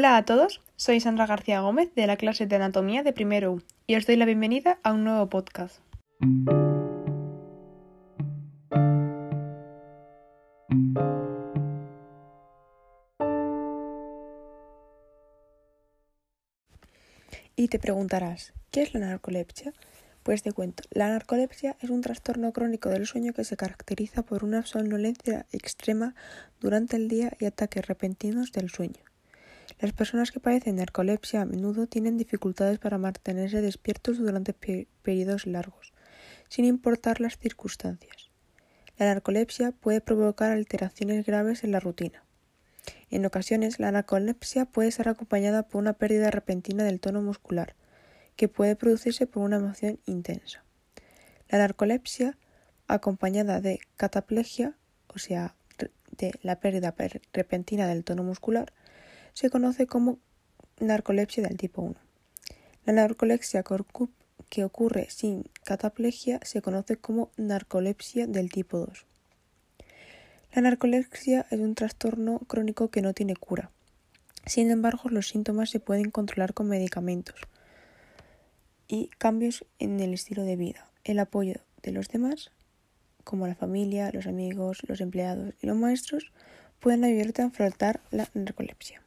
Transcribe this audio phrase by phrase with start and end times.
[0.00, 3.62] Hola a todos, soy Sandra García Gómez de la clase de Anatomía de Primero U
[3.86, 5.82] y os doy la bienvenida a un nuevo podcast.
[17.54, 19.74] Y te preguntarás, ¿qué es la narcolepsia?
[20.22, 24.44] Pues te cuento, la narcolepsia es un trastorno crónico del sueño que se caracteriza por
[24.44, 26.14] una somnolencia extrema
[26.58, 29.09] durante el día y ataques repentinos del sueño.
[29.78, 34.54] Las personas que padecen narcolepsia a menudo tienen dificultades para mantenerse despiertos durante
[35.02, 35.92] periodos largos,
[36.48, 38.30] sin importar las circunstancias.
[38.98, 42.24] La narcolepsia puede provocar alteraciones graves en la rutina.
[43.10, 47.74] En ocasiones, la narcolepsia puede estar acompañada por una pérdida repentina del tono muscular,
[48.36, 50.64] que puede producirse por una emoción intensa.
[51.48, 52.38] La narcolepsia,
[52.86, 54.76] acompañada de cataplegia,
[55.08, 55.54] o sea,
[56.16, 56.94] de la pérdida
[57.32, 58.72] repentina del tono muscular,
[59.40, 60.18] se conoce como
[60.80, 61.94] narcolepsia del tipo 1.
[62.84, 63.64] La narcolepsia
[64.50, 69.06] que ocurre sin cataplegia se conoce como narcolepsia del tipo 2.
[70.52, 73.70] La narcolepsia es un trastorno crónico que no tiene cura.
[74.44, 77.36] Sin embargo, los síntomas se pueden controlar con medicamentos
[78.88, 82.50] y cambios en el estilo de vida, el apoyo de los demás,
[83.24, 86.30] como la familia, los amigos, los empleados y los maestros,
[86.78, 88.99] pueden ayudarte a enfrentar la narcolepsia.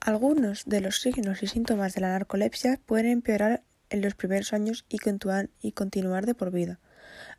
[0.00, 4.86] Algunos de los signos y síntomas de la narcolepsia pueden empeorar en los primeros años
[4.88, 6.80] y, continuar de por vida.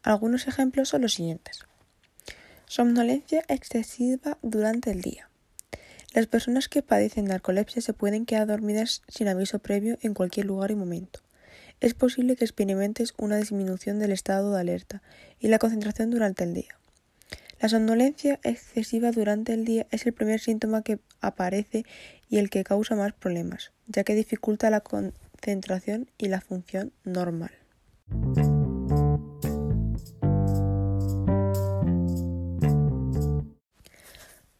[0.03, 1.65] Algunos ejemplos son los siguientes.
[2.67, 5.29] Somnolencia excesiva durante el día.
[6.13, 10.69] Las personas que padecen narcolepsia se pueden quedar dormidas sin aviso previo en cualquier lugar
[10.69, 11.24] y momento.
[11.85, 15.03] Es posible que experimentes una disminución del estado de alerta
[15.39, 16.79] y la concentración durante el día.
[17.61, 21.85] La somnolencia excesiva durante el día es el primer síntoma que aparece
[22.27, 27.51] y el que causa más problemas, ya que dificulta la concentración y la función normal.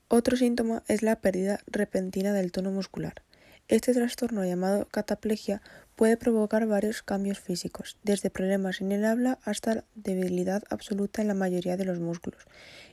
[0.10, 3.24] Otro síntoma es la pérdida repentina del tono muscular.
[3.68, 5.64] Este trastorno llamado cataplegia
[5.96, 11.34] puede provocar varios cambios físicos, desde problemas en el habla hasta debilidad absoluta en la
[11.34, 12.44] mayoría de los músculos,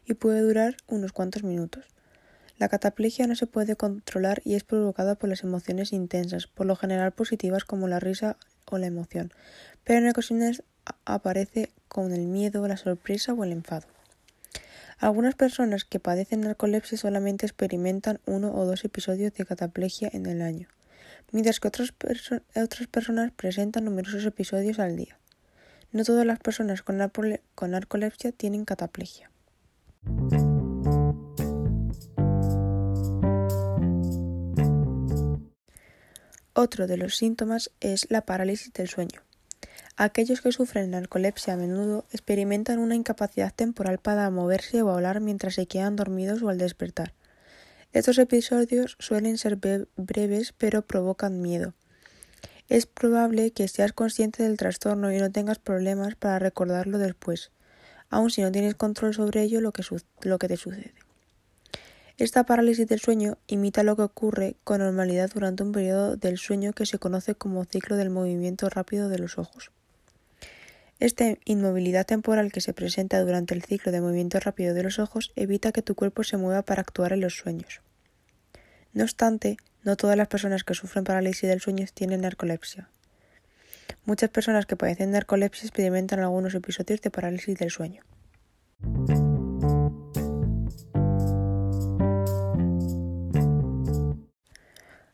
[0.06, 1.84] y puede durar unos cuantos minutos.
[2.58, 6.76] La cataplegia no se puede controlar y es provocada por las emociones intensas, por lo
[6.76, 8.36] general positivas como la risa
[8.66, 9.32] o la emoción,
[9.84, 10.62] pero en ocasiones
[11.04, 13.86] aparece con el miedo, la sorpresa o el enfado.
[14.98, 20.42] Algunas personas que padecen narcolepsia solamente experimentan uno o dos episodios de cataplegia en el
[20.42, 20.68] año,
[21.32, 21.92] mientras que otras,
[22.54, 25.18] otras personas presentan numerosos episodios al día.
[25.90, 29.30] No todas las personas con, narcolepsia tienen cataplegia.
[36.54, 39.22] Otro de los síntomas es la parálisis del sueño.
[39.96, 45.54] Aquellos que sufren narcolepsia a menudo experimentan una incapacidad temporal para moverse o hablar mientras
[45.54, 47.12] se quedan dormidos o al despertar.
[47.92, 49.58] Estos episodios suelen ser
[49.96, 51.74] breves pero provocan miedo.
[52.70, 57.50] Es probable que seas consciente del trastorno y no tengas problemas para recordarlo después,
[58.08, 60.94] aun si no tienes control sobre ello lo que, te sucede.
[62.16, 66.72] Esta parálisis del sueño imita lo que ocurre con normalidad durante un periodo del sueño
[66.72, 69.70] que se conoce como ciclo del movimiento rápido de los ojos.
[71.02, 75.32] Esta inmovilidad temporal que se presenta durante el ciclo de movimiento rápido de los ojos
[75.34, 77.80] evita que tu cuerpo se mueva para actuar en los sueños.
[78.92, 82.88] No obstante, no todas las personas que sufren parálisis del sueño tienen narcolepsia.
[84.04, 88.04] Muchas personas que padecen narcolepsia experimentan algunos episodios de parálisis del sueño.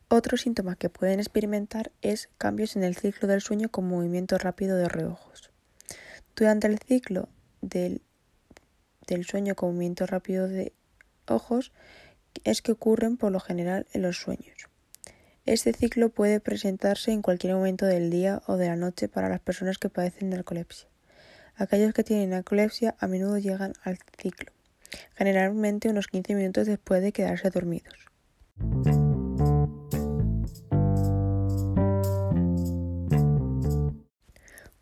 [0.07, 4.77] Otro síntoma que pueden experimentar es cambios en el ciclo del sueño con movimiento rápido
[4.77, 5.48] de reojos.
[6.39, 7.27] Durante el ciclo
[7.59, 8.01] del,
[9.27, 10.71] sueño con movimiento rápido de
[11.27, 11.73] ojos
[12.45, 14.69] es que ocurren por lo general en los sueños.
[15.45, 19.41] Este ciclo puede presentarse en cualquier momento del día o de la noche para las
[19.41, 20.87] personas que padecen narcolepsia.
[21.57, 24.53] Aquellos que tienen narcolepsia a menudo llegan al ciclo,
[25.15, 27.95] generalmente unos 15 minutos después de quedarse dormidos.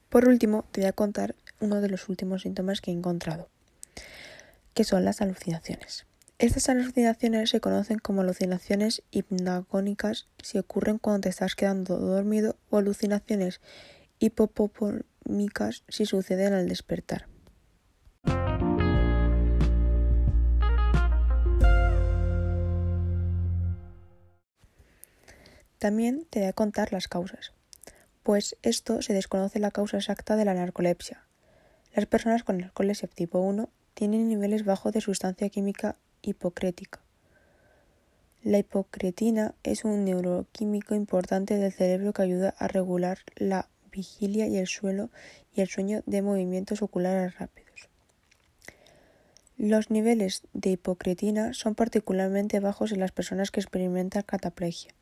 [0.10, 3.50] Por último, te voy a contar uno de los últimos síntomas que he encontrado,
[4.74, 6.06] que son las alucinaciones.
[6.39, 12.77] Estas alucinaciones se conocen como alucinaciones hipnagónicas si ocurren cuando te estás quedando dormido o
[12.77, 13.59] alucinaciones
[14.19, 17.27] hipopopómicas si suceden al despertar.
[25.80, 27.53] También te voy a contar las causas,
[28.24, 31.26] pues esto se desconoce la causa exacta de la narcolepsia.
[31.97, 36.99] Las personas con narcolepsia tipo 1 tienen niveles bajos de sustancia química hipocrética.
[38.44, 44.57] La hipocretina es un neuroquímico importante del cerebro que ayuda a regular la vigilia y
[44.57, 45.09] el suelo
[45.55, 47.89] y el sueño de movimientos oculares rápidos.
[49.57, 54.93] Los niveles de hipocretina son particularmente bajos en las personas que experimentan cataplegia.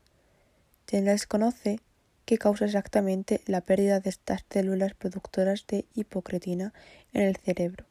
[0.88, 1.82] Se desconoce
[2.26, 6.74] qué causa exactamente la pérdida de estas células productoras de hipocretina
[7.14, 7.86] en el cerebro,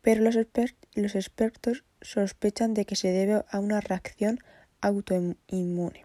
[0.00, 4.40] pero los, expertos sospechan de que se debe a una reacción
[4.80, 6.04] autoinmune.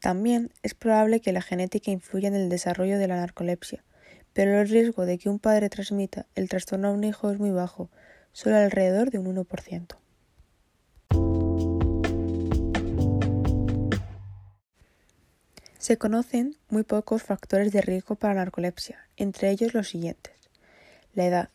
[0.00, 3.84] También es probable que la genética influya en el desarrollo de la narcolepsia,
[4.32, 7.50] pero el riesgo de que un padre transmita el trastorno a un hijo es muy
[7.50, 7.90] bajo,
[8.32, 9.96] solo alrededor de un 1%.
[15.82, 20.32] Se conocen muy pocos factores de riesgo para narcolepsia, entre ellos los siguientes.
[21.12, 21.48] La edad.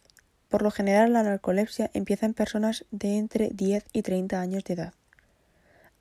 [0.49, 4.73] Por lo general, la narcolepsia empieza en personas de entre 10 y 30 años de
[4.73, 4.93] edad.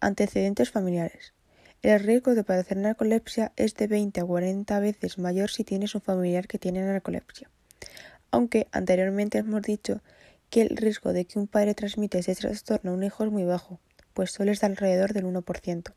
[0.00, 1.34] Antecedentes familiares.
[1.82, 6.00] El riesgo de padecer narcolepsia es de 20 a 40 veces mayor si tienes un
[6.00, 7.48] familiar que tiene narcolepsia.
[8.32, 10.00] Aunque anteriormente hemos dicho
[10.50, 13.44] que el riesgo de que un padre transmita ese trastorno a un hijo es muy
[13.44, 13.78] bajo,
[14.14, 15.92] pues suele estar alrededor del 1%.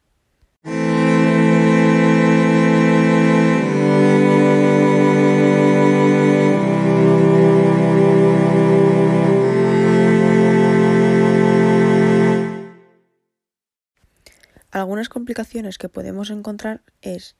[15.00, 17.38] Algunas complicaciones que podemos encontrar es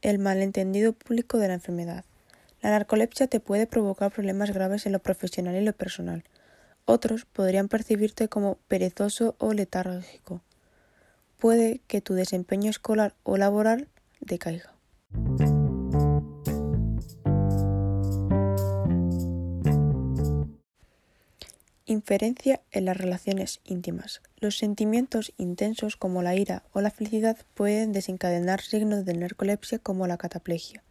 [0.00, 2.04] el malentendido público de la enfermedad.
[2.62, 6.22] La narcolepsia te puede provocar problemas graves en lo profesional y lo personal.
[6.84, 10.40] Otros podrían percibirte como perezoso o letárgico.
[11.36, 13.88] Puede que tu desempeño escolar o laboral
[14.20, 14.72] decaiga.
[21.94, 24.20] Inferencia en las relaciones íntimas.
[24.38, 30.08] Los sentimientos intensos como la ira o la felicidad pueden desencadenar signos de narcolepsia como
[30.08, 30.82] la cataplegia,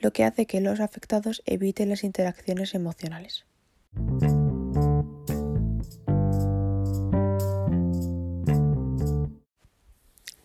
[0.00, 3.44] lo que hace que los afectados eviten las interacciones emocionales.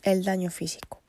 [0.04, 1.02] El daño físico.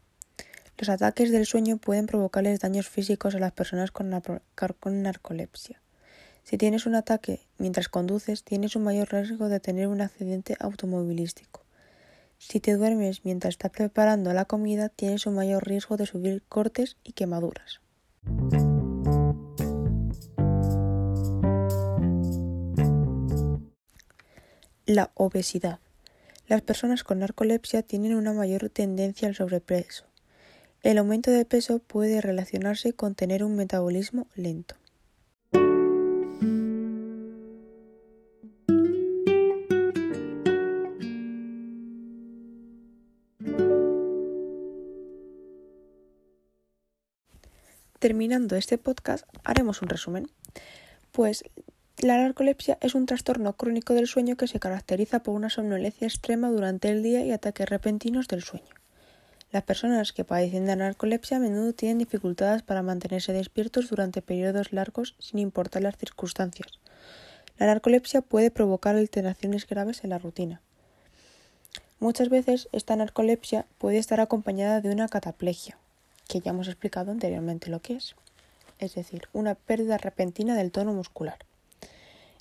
[0.78, 4.08] Los ataques del sueño pueden provocarles daños físicos a las personas con,
[5.02, 5.82] narcolepsia.
[6.50, 11.62] Si tienes un ataque mientras conduces, tienes un mayor riesgo de tener un accidente automovilístico.
[12.38, 16.96] Si te duermes mientras estás preparando la comida, tienes un mayor riesgo de subir cortes
[17.04, 17.80] y quemaduras.
[24.86, 25.78] La obesidad.
[26.48, 30.04] Las personas con narcolepsia tienen una mayor tendencia al sobrepeso.
[30.82, 34.79] El aumento de peso puede relacionarse con tener un metabolismo lento.
[48.00, 50.30] Terminando este podcast, haremos un resumen.
[51.12, 51.44] Pues
[51.98, 56.48] la narcolepsia es un trastorno crónico del sueño que se caracteriza por una somnolencia extrema
[56.48, 58.72] durante el día y ataques repentinos del sueño.
[59.52, 64.72] Las personas que padecen de narcolepsia a menudo tienen dificultades para mantenerse despiertos durante periodos
[64.72, 66.68] largos sin importar las circunstancias.
[67.58, 70.62] La narcolepsia puede provocar alteraciones graves en la rutina.
[71.98, 75.76] Muchas veces esta narcolepsia puede estar acompañada de una cataplegia,
[76.30, 78.14] que ya hemos explicado anteriormente lo que es,
[78.78, 81.38] es decir, una pérdida repentina del tono muscular.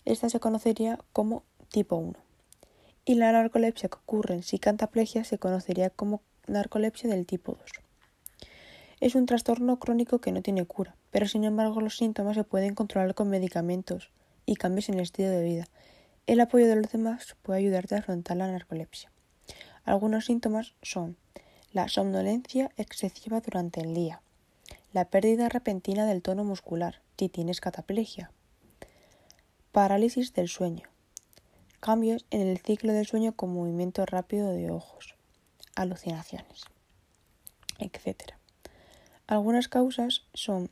[0.06, 1.42] Esta se conocería como
[1.72, 2.14] tipo 1.
[3.04, 7.64] Y la narcolepsia que ocurre en cantaplegia se conocería como narcolepsia del tipo 2.
[9.00, 12.76] Es un trastorno crónico que no tiene cura, pero sin embargo los síntomas se pueden
[12.76, 14.12] controlar con medicamentos
[14.46, 15.66] y cambios en el estilo de vida.
[16.28, 19.12] El apoyo de los demás puede ayudarte a afrontar la narcolepsia.
[19.84, 21.18] Algunos síntomas son
[21.72, 24.22] la somnolencia excesiva durante el día,
[24.92, 28.32] la pérdida repentina del tono muscular si tienes cataplegia,
[29.72, 30.88] parálisis del sueño,
[31.80, 35.16] cambios en el ciclo del sueño con movimiento rápido de ojos,
[35.76, 36.64] alucinaciones,
[37.78, 38.34] etc.
[39.28, 40.70] Algunas causas son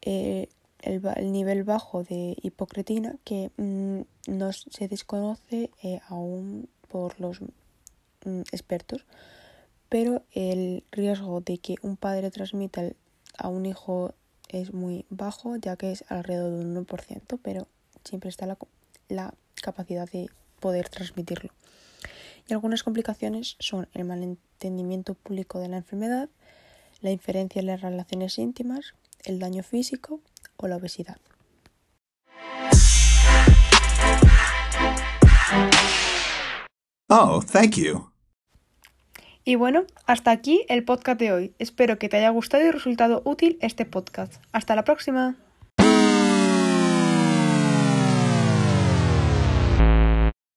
[0.00, 0.48] eh,
[0.80, 8.40] el, nivel bajo de hipocretina que mm, no se desconoce eh, aún por los mm,
[8.52, 9.04] expertos
[9.92, 12.82] pero el riesgo de que un padre transmita
[13.36, 14.14] a un hijo
[14.48, 17.68] es muy bajo, ya que es alrededor de un 1%, pero
[18.02, 18.56] siempre está la,
[19.10, 20.30] la capacidad de
[20.60, 21.50] poder transmitirlo.
[22.48, 26.30] Y algunas complicaciones son el malentendimiento público de la enfermedad,
[27.02, 28.94] la inferencia en las relaciones íntimas,
[29.24, 30.20] el daño físico
[30.56, 31.18] o la obesidad.
[37.10, 38.11] Oh, thank you.
[39.44, 41.52] Y bueno, hasta aquí el podcast de hoy.
[41.58, 44.34] Espero que te haya gustado y resultado útil este podcast.
[44.52, 45.36] Hasta la próxima.